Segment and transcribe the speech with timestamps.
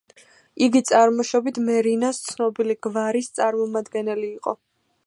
[0.67, 4.61] იგი წარმოშობით მერინას ცნობილი გვარის წარმომადგენელი იყო.